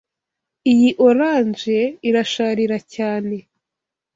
[0.71, 3.35] Iyi orange irasharira cyane.